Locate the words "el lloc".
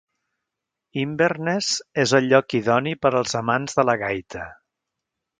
2.19-2.55